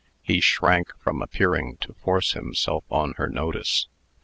[0.23, 3.85] He shrank from appearing to force himself on her notice.